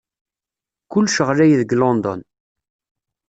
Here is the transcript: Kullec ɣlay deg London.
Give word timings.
Kullec 0.91 1.17
ɣlay 1.27 1.51
deg 1.59 1.69
London. 1.81 2.19